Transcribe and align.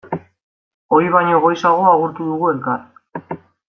Ohi 0.97 1.13
baino 1.17 1.43
goizago 1.45 1.87
agurtu 1.93 2.29
dugu 2.33 2.53
elkar. 2.57 2.85